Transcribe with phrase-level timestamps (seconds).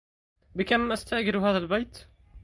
[0.55, 1.97] بكم أستأجر هذا البيت؟